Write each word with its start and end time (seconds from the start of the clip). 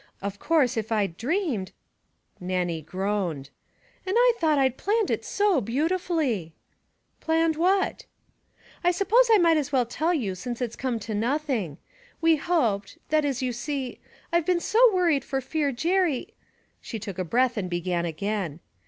Of 0.19 0.39
course 0.39 0.77
if 0.77 0.91
I'd 0.91 1.15
dreamed' 1.15 1.73
Nannie 2.39 2.81
groaned. 2.81 3.51
'And 4.03 4.15
I 4.17 4.33
thought 4.39 4.57
I'd 4.57 4.75
planned 4.75 5.11
it 5.11 5.23
so 5.23 5.61
beautifully!' 5.61 6.55
'Planned 7.19 7.55
what?' 7.55 8.05
'I 8.83 8.89
suppose 8.93 9.29
I 9.31 9.37
might 9.37 9.57
as 9.57 9.71
well 9.71 9.85
tell 9.85 10.11
you 10.11 10.33
since 10.33 10.59
it's 10.59 10.75
come 10.75 10.97
to 11.01 11.13
nothing. 11.13 11.77
We 12.19 12.35
hoped 12.37 12.97
that 13.09 13.23
is, 13.23 13.43
you 13.43 13.53
see 13.53 13.99
I've 14.33 14.47
been 14.47 14.59
so 14.59 14.91
worried 14.91 15.23
for 15.23 15.39
fear 15.39 15.71
Jerry' 15.71 16.33
She 16.81 16.97
took 16.97 17.19
a 17.19 17.23
breath 17.23 17.55
and 17.55 17.69
began 17.69 18.05
again. 18.05 18.59